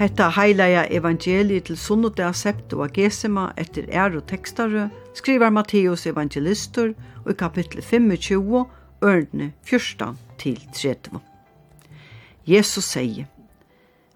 Hetta 0.00 0.30
heilaja 0.32 0.86
evangeliet 0.88 1.66
til 1.68 1.76
sunnudag 1.76 2.32
septu 2.32 2.78
og 2.80 2.94
gesema 2.96 3.50
etter 3.60 3.84
er 3.92 4.14
og 4.16 4.22
tekstare 4.30 4.86
skriver 5.18 5.50
Matteus 5.52 6.06
evangelistur 6.08 6.94
og 7.26 7.26
i 7.28 7.34
kapittel 7.36 7.82
25, 7.84 8.62
ørne 9.04 9.48
14 9.68 10.16
til 10.40 10.56
30. 10.72 11.20
Jesus 12.48 12.88
sier, 12.88 13.26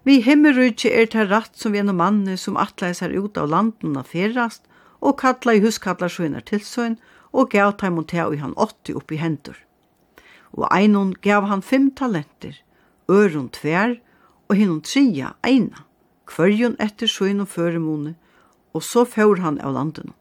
Vi 0.03 0.23
himmerudje 0.25 0.89
er 0.89 1.05
til 1.05 1.29
ratt 1.29 1.53
som 1.53 1.75
vi 1.75 1.83
enn 1.83 1.93
manne 1.93 2.33
som 2.37 2.57
atleis 2.57 3.03
her 3.05 3.13
ut 3.13 3.37
av 3.37 3.51
landen 3.53 3.93
og 4.01 4.09
ferast, 4.09 4.63
og 5.05 5.19
kalla 5.21 5.53
i 5.53 5.61
huskallar 5.61 6.09
sjøyner 6.09 6.41
tilsøyn, 6.41 6.97
og 7.29 7.53
gav 7.53 7.75
taimon 7.77 8.09
til 8.09 8.25
og 8.25 8.39
han 8.41 8.57
åtti 8.57 8.97
oppi 8.97 9.21
hendur. 9.21 9.61
Og 10.57 10.65
einon 10.71 11.13
gav 11.21 11.45
han 11.45 11.61
fem 11.61 11.91
talenter, 11.93 12.57
øron 13.05 13.51
tver, 13.53 13.99
og 14.49 14.59
hinnom 14.59 14.81
tria 14.85 15.33
eina, 15.45 15.85
kvørjun 16.29 16.77
etter 16.81 17.09
sjøen 17.09 17.41
og 17.43 17.49
føremone, 17.53 18.15
og 18.75 18.83
så 18.83 19.05
fjør 19.07 19.41
han 19.41 19.59
av 19.63 19.73
landen. 19.75 20.13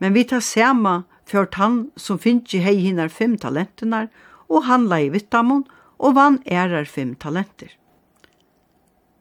Men 0.00 0.14
vi 0.16 0.24
tar 0.24 0.40
sema 0.40 1.02
fjørt 1.28 1.58
han 1.60 1.90
som 2.00 2.18
finnje 2.18 2.62
hei 2.64 2.78
hinnar 2.80 3.12
fem 3.12 3.36
talentenar, 3.38 4.08
og 4.50 4.66
han 4.66 4.88
lei 4.90 5.08
vittamon, 5.12 5.66
og 6.00 6.16
vann 6.16 6.40
ærar 6.48 6.88
fem 6.88 7.12
talenter. 7.14 7.74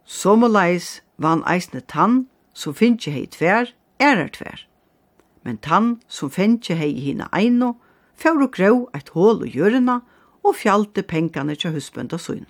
Somolais 0.05 1.01
vann 1.17 1.43
eisne 1.45 1.81
tann, 1.81 2.27
som 2.53 2.73
finnje 2.73 3.11
hei 3.13 3.25
tver, 3.27 3.73
ærar 4.01 4.31
tver. 4.33 4.63
Men 5.43 5.59
tann 5.59 5.99
som 6.07 6.31
finnje 6.31 6.77
hei 6.79 6.93
hina 6.95 7.27
eino, 7.35 7.75
fjør 8.15 8.47
og 8.47 8.55
grå 8.55 8.71
eit 8.95 9.11
hål 9.15 9.43
og 9.43 9.59
gjørna, 9.59 9.99
og 10.39 10.55
fjalte 10.55 11.03
pengane 11.03 11.57
tja 11.59 11.73
husbønda 11.75 12.17
søgna. 12.17 12.47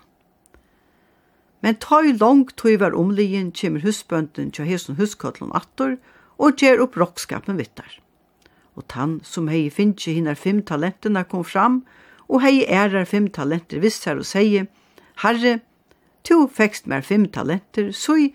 Men 1.61 1.75
ta 1.75 2.01
i 2.03 2.13
lang 2.15 2.47
tog 2.55 2.79
var 2.79 2.95
omliggen 2.95 3.51
kjemmer 3.51 3.83
husbønden 3.83 4.51
til 4.55 4.69
hesen 4.69 4.99
huskotlen 4.99 5.51
attor 5.55 5.97
og 6.39 6.59
gjer 6.61 6.79
opp 6.83 6.95
rockskapen 6.97 7.59
vittar. 7.59 7.99
Og 8.79 8.87
tann 8.87 9.19
som 9.27 9.49
hei 9.51 9.67
finnje 9.73 10.13
hinnar 10.15 10.39
fem 10.39 10.61
talenterna 10.63 11.25
kom 11.27 11.43
fram 11.43 11.81
og 12.29 12.43
hei 12.45 12.63
ærar 12.63 13.07
fem 13.09 13.27
talenter 13.27 13.81
vissar 13.83 14.21
og 14.21 14.27
sier 14.29 14.69
Herre, 15.19 15.59
to 16.23 16.45
fekst 16.47 16.87
mer 16.87 17.01
fem 17.03 17.25
talenter, 17.27 17.91
så 17.91 18.15
i 18.15 18.27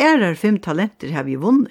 ærar 0.00 0.34
fem 0.34 0.58
talenter 0.58 1.12
har 1.14 1.28
vi 1.28 1.36
vunne. 1.38 1.70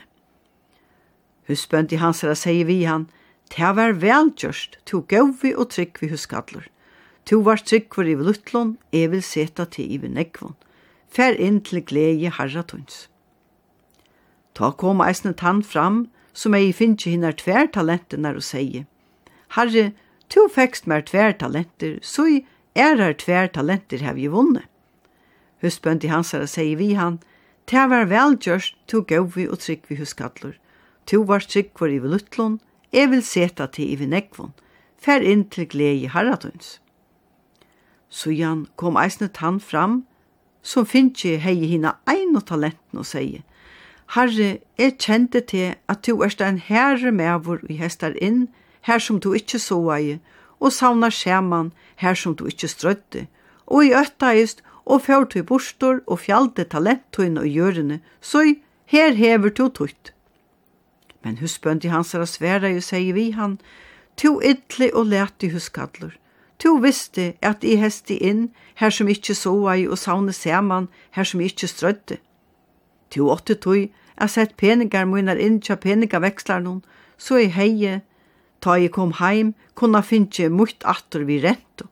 Husbøndi 1.49 1.99
hans 1.99 2.21
herra 2.23 2.37
sier 2.39 2.67
vi 2.69 2.83
han, 2.85 3.09
«Ta 3.51 3.73
var 3.75 3.97
velgjørst, 3.99 4.77
to 4.87 5.01
gauvi 5.11 5.51
og 5.51 5.73
trygg 5.73 5.99
vi 5.99 6.07
huskadler. 6.13 6.69
To 7.27 7.41
var 7.43 7.59
trygg 7.59 7.89
for 7.91 8.07
i 8.07 8.15
lutlån, 8.15 8.77
jeg 8.93 9.11
vil 9.11 9.23
seta 9.23 9.65
til 9.67 9.91
i 9.91 9.97
vi 9.99 10.53
fer 11.11 11.35
inn 11.35 11.59
til 11.61 11.83
glede 11.83 12.31
harra 12.37 12.63
tunns. 12.63 13.07
Ta 14.55 14.71
kom 14.71 15.03
eisne 15.03 15.33
tann 15.33 15.61
fram, 15.63 16.07
som 16.33 16.55
ei 16.55 16.71
finnje 16.71 17.11
hinnar 17.11 17.35
tver 17.35 17.67
talentenar 17.75 18.39
og 18.39 18.45
seie, 18.47 18.85
Herre, 19.55 19.91
to 20.31 20.47
fekst 20.47 20.87
mer 20.87 21.03
tver 21.03 21.33
talenter, 21.35 21.99
så 22.01 22.23
erar 22.75 22.99
ærar 23.11 23.17
tver 23.19 23.47
talenter 23.51 23.99
hev 23.99 24.17
i 24.17 24.27
vunne. 24.31 24.63
Husbøndi 25.61 26.07
hansara 26.07 26.47
seie 26.47 26.77
vi 26.79 26.93
han, 26.95 27.19
te 27.67 27.83
var 27.91 28.07
velgjørst, 28.07 28.77
to 28.87 29.01
gauvi 29.03 29.47
og 29.47 29.59
tryggvi 29.59 29.97
huskallur. 29.99 30.55
To 31.05 31.23
var 31.27 31.43
tryggvar 31.43 31.91
i 31.91 31.99
vilutlun, 31.99 32.61
jeg 32.93 33.11
vil 33.11 33.23
seta 33.23 33.67
til 33.67 33.91
i 33.91 33.99
vinekvun, 33.99 34.53
fer 34.97 35.19
inn 35.19 35.43
til 35.49 35.67
glede 35.67 36.05
i 36.05 36.11
harratuns. 36.11 36.79
Sujan 38.09 38.67
kom 38.75 38.95
eisne 38.99 39.27
tann 39.27 39.59
fram, 39.59 40.05
som 40.61 40.85
finnje 40.85 41.37
hei 41.37 41.55
hina 41.65 41.95
ein 42.09 42.35
og 42.35 42.45
talenten 42.47 43.01
og 43.01 43.05
sier, 43.05 43.41
Herre, 44.11 44.57
jeg 44.77 44.97
kjente 44.99 45.39
til 45.47 45.75
at 45.87 46.01
du 46.05 46.19
erst 46.23 46.41
en 46.43 46.57
herre 46.59 47.13
mevor 47.15 47.61
i 47.69 47.77
hestar 47.79 48.17
inn, 48.19 48.49
her 48.81 48.99
som 48.99 49.21
du 49.23 49.31
ikkje 49.33 49.61
ei, 49.95 50.19
og 50.59 50.73
savnar 50.73 51.13
skjeman 51.15 51.71
her 51.95 52.13
som 52.13 52.35
du 52.35 52.45
ikkje 52.47 52.67
strødde, 52.67 53.27
og 53.67 53.85
i 53.85 53.93
øttaist, 53.95 54.61
og 54.85 55.01
fjør 55.05 55.25
til 55.31 55.43
bostor, 55.43 56.01
og 56.07 56.19
fjallte 56.19 56.63
talentuin 56.63 57.37
og 57.37 57.47
gjørene, 57.47 58.01
så 58.21 58.55
her 58.85 59.13
hever 59.13 59.49
du 59.49 59.69
tutt. 59.69 60.13
Men 61.23 61.37
husbøndi 61.37 61.87
hans 61.87 62.13
er 62.13 62.25
svære 62.25 62.73
jo 62.73 62.81
sier 62.81 63.13
vi 63.13 63.31
han, 63.31 63.59
to 64.17 64.41
ytli 64.41 64.91
og 64.93 65.07
leti 65.13 65.51
huskadler, 65.53 66.17
Tu 66.61 66.69
visste 66.77 67.33
at 67.41 67.63
jeg 67.65 67.79
hesti 67.81 68.19
inn, 68.21 68.51
her 68.77 68.93
som 68.93 69.09
ikkje 69.09 69.33
soa 69.33 69.79
i 69.81 69.87
og 69.89 69.97
saune 69.97 70.33
seman 70.35 70.91
her 71.17 71.25
som 71.25 71.41
ikkje 71.41 71.69
strødde. 71.71 72.17
Tu 73.09 73.25
åtte 73.25 73.55
tui, 73.57 73.89
jeg 74.19 74.29
sett 74.29 74.53
peningar 74.61 75.07
munar 75.09 75.41
inn 75.41 75.57
tja 75.59 75.75
peningavekslarnon, 75.81 76.83
så 77.17 77.41
jeg 77.41 77.55
heie, 77.57 77.95
ta 78.61 78.77
jeg 78.77 78.93
kom 78.93 79.15
heim, 79.17 79.55
kunna 79.73 80.03
finnje 80.05 80.51
mutt 80.53 80.85
atter 80.85 81.25
vi 81.25 81.39
rento. 81.41 81.89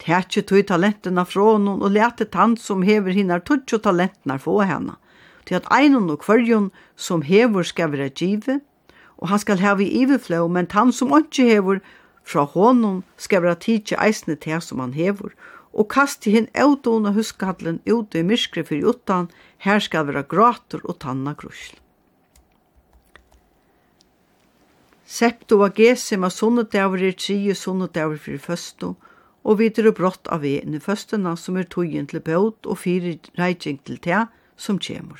Tætje 0.00 0.42
tui 0.48 0.64
talentena 0.66 1.26
fra 1.28 1.58
noen 1.60 1.84
og 1.84 1.92
lete 1.92 2.24
tant 2.24 2.58
som 2.58 2.82
hever 2.82 3.12
hinnar 3.12 3.44
tutsjo 3.44 3.78
talentena 3.84 4.40
få 4.40 4.62
henne, 4.64 4.96
til 5.44 5.60
at 5.60 5.68
einon 5.70 6.08
og 6.10 6.24
kvørjon 6.24 6.72
som 6.96 7.20
hever 7.22 7.68
skal 7.68 7.92
være 7.92 8.08
give, 8.08 8.62
og 9.20 9.28
han 9.28 9.38
skal 9.38 9.60
heve 9.60 9.84
i 9.84 10.02
iverflå, 10.02 10.48
men 10.48 10.66
tant 10.66 10.96
som 10.96 11.12
ikke 11.14 11.46
hever 11.46 11.84
Fra 12.22 12.44
honom 12.46 13.02
skal 13.16 13.42
vera 13.42 13.58
tidsi 13.58 13.98
eisne 13.98 14.36
til 14.36 14.60
som 14.62 14.80
han 14.80 14.94
hevur, 14.96 15.34
og 15.72 15.88
kaste 15.88 16.30
hinn 16.30 16.50
eudona 16.54 17.14
huskadlen 17.16 17.80
ut 17.88 18.14
i 18.14 18.22
myskri 18.22 18.64
fyrir 18.64 18.92
utan, 18.92 19.30
her 19.64 19.80
skal 19.80 20.06
vera 20.10 20.22
grater 20.22 20.82
og 20.84 20.98
tanna 21.00 21.32
grusl. 21.38 21.78
Septo 25.12 25.58
og 25.60 25.74
gesima 25.76 26.30
sunnudavur 26.32 27.02
er 27.04 27.16
tri 27.16 27.52
sunnudavur 27.56 28.20
for 28.20 28.44
føstu, 28.46 28.94
og 29.42 29.58
videre 29.58 29.92
brott 29.92 30.28
av 30.30 30.44
vegin 30.44 30.76
i 30.76 30.80
føstuna 30.80 31.34
som 31.36 31.58
er 31.58 31.66
togin 31.68 32.06
til 32.06 32.22
bøt 32.22 32.68
og 32.68 32.78
fire 32.78 33.16
reijing 33.38 33.80
til 33.82 33.98
tea 33.98 34.26
som 34.56 34.78
kjemur. 34.78 35.18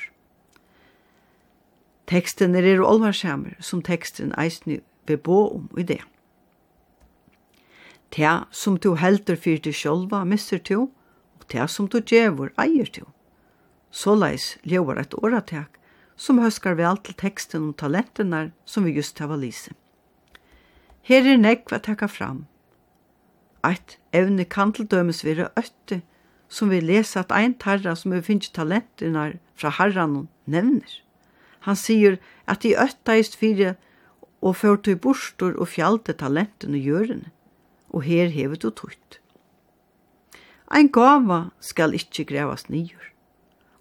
Teksten 2.07 2.55
er 2.55 2.63
er 2.63 2.81
olvarsamur 2.83 3.59
som 3.59 3.81
teksten 3.81 4.33
eisni 4.37 4.79
bo 5.05 5.47
om 5.55 5.69
i 5.77 5.83
det. 5.83 6.01
Ta 8.13 8.45
som 8.51 8.77
du 8.77 8.93
heldur 9.01 9.39
fyrir 9.41 9.63
til 9.65 9.73
sjolva 9.73 10.21
misser 10.29 10.59
to, 10.61 10.91
og 11.39 11.45
ta 11.49 11.65
som 11.65 11.87
du 11.89 11.97
djevor 11.97 12.51
eier 12.61 12.89
du. 12.93 13.07
Så 13.89 14.13
leis 14.13 14.57
ljóvar 14.61 15.01
et 15.01 15.15
åratak, 15.17 15.79
som 16.15 16.37
høskar 16.37 16.77
vel 16.77 16.99
til 17.01 17.17
teksten 17.17 17.69
om 17.69 17.73
talentene 17.73 18.51
som 18.69 18.85
vi 18.85 18.93
just 18.93 19.17
hava 19.17 19.33
valise. 19.33 19.73
Her 21.01 21.25
er 21.25 21.41
nekva 21.41 21.81
takka 21.81 22.07
fram. 22.07 22.45
Eit 23.65 23.97
evne 24.13 24.45
kan 24.45 24.71
til 24.77 24.85
dømes 24.85 25.23
vire 25.25 25.49
øtte, 25.57 26.03
som 26.47 26.69
vi 26.69 26.83
lesa 26.85 27.23
at 27.23 27.33
ein 27.33 27.57
tarra 27.57 27.95
som 27.97 28.13
vi 28.13 28.21
finnes 28.21 28.53
talentene 28.53 29.39
fra 29.57 29.73
herran 29.73 30.27
nevner. 30.45 31.01
Han 31.65 31.75
sier 31.75 32.19
at 32.45 32.61
de 32.61 32.75
øtta 32.77 33.17
ist 33.17 33.35
fire 33.39 33.73
og 34.41 34.59
førte 34.61 34.91
til 34.91 34.99
bostor 35.01 35.57
og 35.57 35.71
fjalte 35.73 36.13
talentene 36.13 36.77
gjørende 36.77 37.32
og 37.93 38.03
her 38.03 38.31
hever 38.33 38.57
du 38.59 38.69
tøyt. 38.69 39.19
Ein 40.73 40.89
gava 40.89 41.51
skal 41.61 41.93
ikkje 41.93 42.25
grevas 42.25 42.67
nyur, 42.69 43.09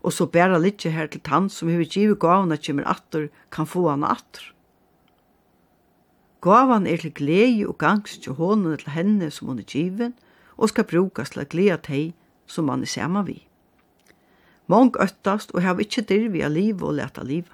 og 0.03 0.13
så 0.13 0.27
bæra 0.27 0.59
litje 0.61 0.93
her 0.93 1.09
til 1.09 1.23
tann 1.25 1.49
som 1.49 1.71
hever 1.73 1.89
givet 1.89 2.21
gavna 2.21 2.59
kjemmer 2.61 2.85
atter, 2.87 3.31
kan 3.51 3.67
få 3.67 3.89
han 3.89 4.05
atter. 4.05 4.53
Gavan 6.43 6.87
er 6.87 6.97
til 6.97 7.15
glede 7.15 7.69
og 7.69 7.79
gangst 7.79 8.23
til 8.23 8.35
hånden 8.35 8.77
til 8.79 8.91
henne 8.91 9.31
som 9.31 9.49
hun 9.49 9.59
er 9.59 9.63
given, 9.63 10.15
og 10.57 10.69
skal 10.69 10.85
brukas 10.85 11.31
til 11.31 11.45
å 11.45 11.49
glede 11.49 11.79
teg 11.87 12.13
som 12.47 12.67
man 12.67 12.83
er 12.83 12.91
saman 12.91 13.27
vi. 13.27 13.39
Mång 14.67 14.91
øttast 15.01 15.55
og 15.55 15.63
hev 15.63 15.85
ikkje 15.85 16.07
dirvi 16.11 16.43
av 16.43 16.53
liv 16.53 16.83
og 16.83 16.97
leta 16.99 17.23
liv. 17.23 17.47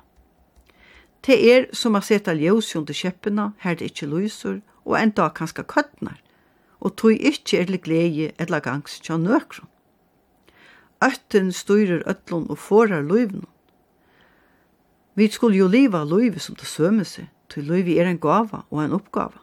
Det 1.21 1.37
er 1.53 1.69
som 1.77 1.99
a 1.99 2.01
seta 2.01 2.33
ljøs 2.33 2.73
til 2.73 2.95
kjeppina, 2.95 3.53
her 3.61 3.77
det 3.77 3.91
ikkje 3.91 4.09
lyser, 4.09 4.61
og 4.85 4.97
enda 4.97 5.29
kanska 5.29 5.63
køttnar 5.63 6.17
og 6.81 6.97
tog 6.97 7.13
ikkje 7.13 7.61
er 7.61 7.71
til 7.71 7.81
glede 7.83 8.31
eller 8.39 8.61
gangs 8.61 9.01
tja 9.01 9.17
nøkron. 9.17 9.69
Øtten 11.05 11.53
styrer 11.53 12.03
øtlån 12.11 12.51
og 12.51 12.59
forar 12.59 13.03
løyvnån. 13.03 13.47
Vi 15.15 15.29
skulle 15.29 15.59
jo 15.59 15.67
liva 15.67 16.05
løyve 16.05 16.39
som 16.39 16.55
det 16.55 16.67
sømme 16.67 17.05
seg, 17.05 17.27
til 17.51 17.67
løyvi 17.67 17.99
er 17.99 18.07
en 18.07 18.19
gava 18.19 18.65
og 18.71 18.85
en 18.85 18.95
oppgava. 18.95 19.43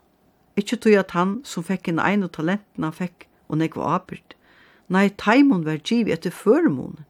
Ikkje 0.55 0.77
tog 0.77 0.95
at 0.99 1.11
han 1.11 1.41
som 1.43 1.63
fekk 1.63 1.89
en 1.91 1.99
ein 1.99 2.23
og 2.23 2.31
talenten 2.35 2.91
fekk 2.91 3.27
og 3.49 3.59
nekva 3.59 3.95
apyrt. 3.97 4.35
Nei, 4.87 5.09
taimon 5.09 5.65
var 5.65 5.81
giv 5.83 6.07
etter 6.07 6.31
førmåne, 6.31 7.03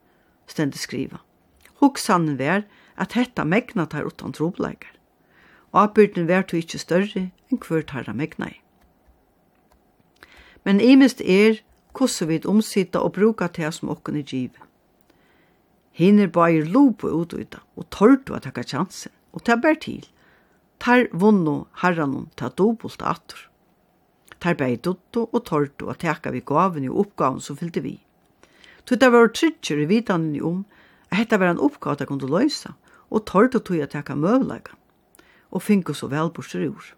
stendig 0.48 0.82
skriva. 0.82 1.22
Hoksanen 1.82 2.40
var 2.40 2.64
at 2.98 3.14
hetta 3.14 3.44
megna 3.46 3.86
tar 3.86 4.08
utan 4.08 4.34
trobleikar. 4.34 4.94
Apyrten 5.76 6.28
var 6.28 6.46
to 6.48 6.58
ikkje 6.58 6.80
større 6.80 7.26
enn 7.52 7.60
hver 7.60 7.84
tarra 7.84 8.14
megnai 8.16 8.65
men 10.66 10.82
imist 10.82 11.22
er 11.22 11.62
hvordan 11.96 12.30
vi 12.30 12.42
omsida 12.46 13.00
og 13.00 13.14
bruka 13.16 13.48
til 13.48 13.72
som 13.72 13.90
okken 13.94 14.18
er 14.20 14.28
givet. 14.28 14.62
Hiner 15.96 16.28
bare 16.28 16.66
lope 16.68 17.08
ut 17.08 17.34
og 17.34 17.40
uta, 17.40 17.62
og 17.78 17.88
tørte 17.90 18.36
å 18.36 18.42
takka 18.44 18.66
chansen, 18.68 19.14
og 19.32 19.46
ta 19.48 19.56
bær 19.56 19.78
til. 19.80 20.04
Tar 20.84 21.08
vonno 21.14 21.68
herranon 21.80 22.28
ta 22.36 22.50
dobbelt 22.50 23.00
atur. 23.00 23.46
Tar 24.44 24.58
bær 24.60 24.76
dutto 24.76 25.30
og 25.32 25.46
tørte 25.48 25.88
å 25.88 25.96
takka 25.96 26.34
vi 26.36 26.44
gaven 26.44 26.90
og 26.90 27.00
oppgaven 27.06 27.40
som 27.40 27.56
fyllte 27.56 27.86
vi. 27.86 27.96
Tog 28.86 29.00
det 29.00 29.12
var 29.14 29.32
trygger 29.32 29.80
i 29.82 29.88
vitanene 29.90 30.44
om 30.44 30.66
at 31.10 31.22
dette 31.22 31.40
var 31.40 31.54
en 31.54 31.64
oppgave 31.64 32.02
de 32.02 32.10
kunne 32.10 32.28
løse, 32.28 32.74
og 33.10 33.26
tørte 33.30 33.62
å 33.62 33.64
tog 33.64 33.80
å 33.80 33.88
takka 33.88 34.18
møvleggen, 34.20 34.76
og 35.56 35.64
finke 35.64 35.96
så 35.96 36.12
vel 36.12 36.34
bortsett 36.36 36.68
ur. 36.68 36.92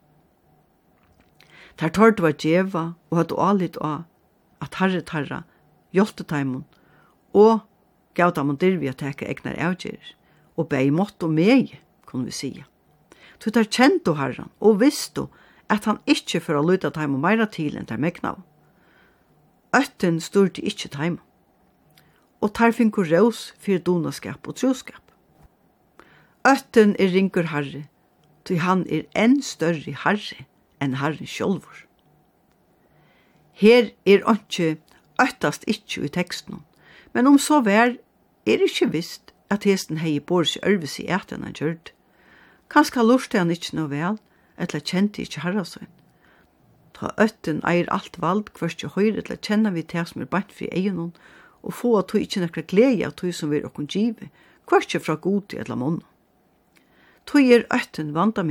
Ter 1.77 1.93
tørte 1.93 2.23
var 2.25 2.33
djeva 2.33 2.83
og 3.11 3.19
hadde 3.19 3.37
alit 3.37 3.77
av 3.85 4.05
at 4.65 4.79
herre 4.81 5.03
tarra 5.05 5.43
hjelte 5.93 6.25
taimon 6.25 6.65
og 7.37 7.61
gav 8.17 8.33
dem 8.33 8.49
og 8.53 8.57
dirvi 8.61 8.89
at 8.89 8.97
teka 9.03 9.27
egnar 9.29 9.59
avgjer 9.61 10.15
og 10.57 10.71
bei 10.71 10.89
mått 10.89 11.21
og 11.21 11.35
meg, 11.37 11.75
kunne 12.09 12.25
vi 12.25 12.33
sija. 12.33 12.65
Tu 13.37 13.51
tar 13.53 13.69
kjento 13.69 14.15
herran 14.17 14.49
og 14.57 14.79
visstu 14.81 15.27
at 15.69 15.85
han 15.85 16.01
ikkje 16.09 16.41
for 16.41 16.57
å 16.57 16.65
luta 16.65 16.89
taimon 16.93 17.21
meira 17.21 17.45
til 17.45 17.77
enn 17.77 17.85
tar 17.85 18.01
megnav. 18.01 18.41
Øtten 19.75 20.17
styrte 20.23 20.63
ikkje 20.65 20.93
taimun 20.95 21.23
og 22.41 22.53
tar 22.57 22.73
finkur 22.73 23.05
raus 23.09 23.51
fyrir 23.61 23.81
donaskap 23.85 24.47
og 24.47 24.57
troskap. 24.57 25.01
Øtten 26.45 26.93
er 27.01 27.09
ringur 27.13 27.49
harri, 27.51 27.87
ty 28.45 28.57
han 28.61 28.85
er 28.93 29.07
enn 29.17 29.41
større 29.43 29.93
harri 30.05 30.45
enn 30.81 30.97
Herren 31.01 31.27
sjolvor. 31.27 31.83
Her 33.57 33.89
er 34.05 34.21
ikke 34.21 34.77
øttast 35.21 35.65
ikkje 35.67 36.05
i 36.05 36.13
teksten, 36.13 36.61
men 37.13 37.27
om 37.27 37.39
så 37.41 37.61
vær 37.65 37.95
er 38.45 38.63
ikkje 38.63 38.91
visst 38.93 39.33
at 39.49 39.65
hesten 39.65 39.97
hei 40.03 40.19
bors 40.19 40.57
ørvis 40.61 40.99
i 41.01 41.07
eten 41.09 41.43
han 41.43 41.55
gjørt. 41.57 41.93
Kanska 42.69 43.01
lurte 43.01 43.39
han 43.39 43.51
ikkje 43.51 43.77
noe 43.79 43.89
vel, 43.89 44.19
eller 44.57 44.83
kjente 44.83 45.23
ikkje 45.23 45.43
herrasøyn. 45.45 45.89
Ta 46.97 47.11
øtten 47.21 47.61
eier 47.69 47.89
alt 47.93 48.17
vald, 48.21 48.49
kvørst 48.57 48.83
jo 48.83 48.89
høyre 48.93 49.21
til 49.21 49.37
å 49.37 49.71
vi 49.73 49.83
til 49.83 50.05
som 50.05 50.21
er 50.21 50.29
bant 50.29 50.51
fri 50.51 50.67
egen 50.71 51.13
og 51.63 51.73
få 51.73 51.97
at 51.99 52.11
du 52.11 52.17
ikkje 52.17 52.41
nekra 52.41 52.61
glede 52.61 53.05
av 53.05 53.15
du 53.17 53.31
som 53.31 53.49
vi 53.49 53.59
er 53.59 53.65
okkon 53.67 53.89
give, 53.89 54.29
kvørst 54.65 54.93
jo 54.93 54.99
fra 54.99 55.15
god 55.15 55.49
til 55.49 55.59
eller 55.59 55.75
mån. 55.75 56.01
Tog 57.25 57.43
er 57.43 57.67
øtten 57.73 58.13
vanda 58.15 58.43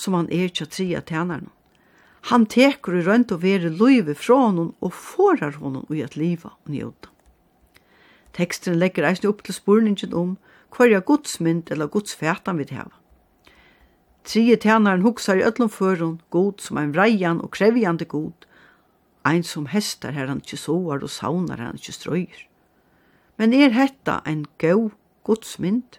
som 0.00 0.16
han 0.16 0.28
er 0.32 0.48
til 0.48 0.68
tria 0.68 1.00
tænaren. 1.00 1.50
Han 2.28 2.44
teker 2.46 2.98
i 2.98 3.04
rønt 3.06 3.32
og 3.32 3.42
vere 3.42 3.70
løyve 3.72 4.14
fra 4.14 4.36
honom 4.46 4.74
og 4.80 4.92
forar 4.92 5.56
honom 5.60 5.86
ui 5.88 6.02
at 6.04 6.16
liva 6.16 6.52
og 6.52 6.72
njóta. 6.72 7.12
Teksten 8.36 8.78
legger 8.78 9.08
eisne 9.08 9.30
opp 9.30 9.42
til 9.44 9.56
spurningen 9.56 10.14
om 10.14 10.36
hverja 10.76 11.00
godsmynd 11.00 11.70
eller 11.72 11.90
godsfætan 11.90 12.58
vi 12.58 12.68
hava. 12.70 12.94
Trie 14.24 14.56
tænaren 14.56 15.02
huksar 15.02 15.40
i 15.40 15.42
öllum 15.42 15.72
førun, 15.72 16.20
god 16.30 16.60
som 16.60 16.78
ein 16.78 16.92
vreian 16.92 17.40
og 17.40 17.50
krevjande 17.50 18.04
god, 18.04 18.46
ein 19.26 19.42
som 19.42 19.66
hestar 19.66 20.12
her 20.12 20.28
han 20.28 20.42
ikkje 20.44 20.58
soar 20.58 21.02
og 21.02 21.10
saunar 21.10 21.56
her 21.56 21.72
han 21.72 21.80
ikkje 21.80 21.96
strøyer. 21.96 22.44
Men 23.38 23.54
er 23.56 23.72
hetta 23.72 24.20
ein 24.26 24.44
gau 24.58 24.90
godsmynd? 25.24 25.98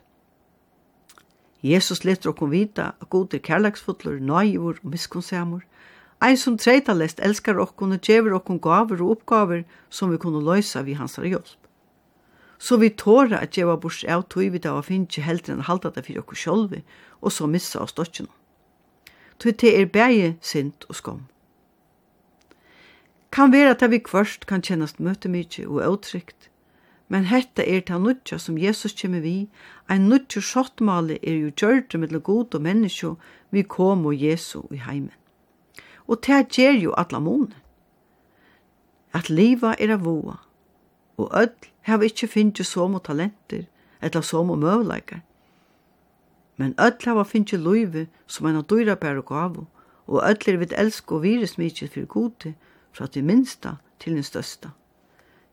Jesus 1.61 2.03
letter 2.03 2.31
okkum 2.31 2.51
vita 2.51 2.93
at 3.01 3.09
god 3.09 3.33
er 3.33 3.43
kærleksfotler, 3.45 4.19
nøyjur 4.19 4.79
og 4.83 4.89
miskunnsamur. 4.93 5.61
Ein 6.21 6.37
som 6.37 6.57
treitalest 6.57 7.19
elskar 7.21 7.59
okkum 7.61 7.93
og 7.93 8.01
gjever 8.01 8.33
okkum 8.37 8.59
gaver 8.61 9.01
og 9.01 9.17
oppgaver 9.17 9.63
som 9.89 10.11
vi 10.11 10.17
kunne 10.17 10.41
løysa 10.41 10.81
vi 10.85 10.93
hansar 10.93 11.25
hjelp. 11.25 11.57
Så 12.61 12.77
vi 12.77 12.89
tåra 12.89 13.39
at 13.41 13.57
djeva 13.57 13.75
bors 13.77 14.03
av 14.03 14.27
tog 14.29 14.51
vi 14.53 14.59
da 14.61 14.75
og 14.77 14.85
finnje 14.85 15.23
heldre 15.25 15.55
enn 15.55 15.65
halda 15.65 15.89
det 15.95 16.05
fyrir 16.05 16.21
okkur 16.21 16.37
sjolvi, 16.37 16.83
og 17.21 17.33
så 17.33 17.47
missa 17.49 17.81
av 17.81 17.89
stotjen. 17.89 18.29
Tog 19.41 19.57
te 19.57 19.73
er 19.73 19.89
bæge 19.89 20.35
sint 20.41 20.85
og 20.89 20.95
skom. 20.95 21.23
Kan 23.33 23.53
vera 23.53 23.73
at 23.73 23.89
vi 23.89 23.97
kvørst 23.97 24.45
kan 24.45 24.61
kjennast 24.61 24.99
møtemykje 25.01 25.65
og 25.65 25.81
åtrykt, 25.87 26.50
Men 27.11 27.25
hetta 27.27 27.63
er 27.67 27.81
ta 27.83 27.97
nutja 27.99 28.37
som 28.39 28.55
Jesus 28.57 28.93
kjem 28.95 29.17
vi, 29.19 29.49
ein 29.91 30.05
nutja 30.07 30.39
sjottmale 30.39 31.17
er 31.19 31.41
jo 31.41 31.49
gjørte 31.51 31.99
til 31.99 32.19
god 32.23 32.55
og 32.55 32.61
menneskje, 32.63 33.15
vi 33.51 33.63
kom 33.63 34.05
og 34.05 34.15
Jesu 34.15 34.61
i 34.71 34.79
heimen. 34.79 35.17
Og 36.07 36.21
ta 36.23 36.39
gjer 36.43 36.79
jo 36.79 36.95
atla 36.95 37.19
måne. 37.19 37.57
At 39.13 39.27
liva 39.29 39.75
er 39.75 39.91
av 39.91 40.07
voa, 40.07 40.37
og 41.19 41.35
öll 41.35 41.69
hava 41.83 42.07
ikkje 42.07 42.31
finnje 42.31 42.63
som 42.63 42.95
og 42.95 43.03
talenter, 43.03 43.67
etla 43.99 44.23
som 44.23 44.47
møvleikar. 44.63 45.19
Men 46.55 46.75
öll 46.79 46.95
hava 47.03 47.27
finnje 47.27 47.59
loive 47.59 48.07
som 48.25 48.47
ein 48.47 48.55
av 48.55 48.69
dyra 48.71 48.95
bær 48.95 49.19
og 49.19 49.25
og 50.07 50.23
öll 50.23 50.47
er 50.47 50.63
vid 50.63 50.79
elsk 50.79 51.11
og 51.11 51.23
fyrir 51.91 52.07
gode, 52.07 52.55
fra 52.93 53.07
til 53.07 53.23
minsta 53.23 53.75
til 53.99 54.15
den 54.15 54.23
størsta. 54.23 54.71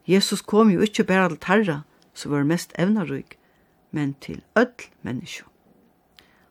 Jesus 0.09 0.41
kom 0.41 0.71
jo 0.73 0.81
ikkje 0.81 1.05
bæra 1.05 1.29
til 1.29 1.41
tarra, 1.45 1.83
som 2.15 2.33
var 2.33 2.47
mest 2.49 2.73
evnarug, 2.81 3.37
men 3.93 4.15
til 4.25 4.41
öll 4.57 4.88
menneskje. 5.05 5.45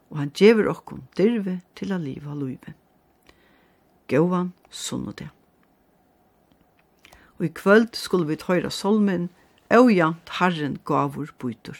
Og 0.09 0.19
han 0.21 0.29
djever 0.29 0.69
okkom 0.69 1.07
dirve 1.17 1.61
til 1.75 1.91
a 1.91 1.97
liva 1.97 2.35
luive. 2.37 2.75
Gåan 4.07 4.53
sunn 4.69 5.09
og 5.09 5.17
det. 5.19 5.29
Og 7.39 7.45
i 7.45 7.49
kvöld 7.49 7.93
skulle 7.93 8.27
vi 8.27 8.37
tøyra 8.37 8.69
solmen, 8.69 9.29
og 9.69 9.91
jant 9.91 10.29
herren 10.39 10.77
gavur 10.85 11.33
bøytur. 11.39 11.77